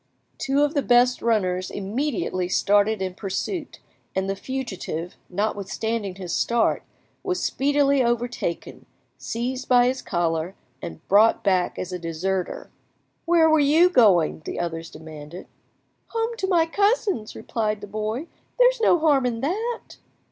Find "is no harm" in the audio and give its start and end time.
18.71-19.27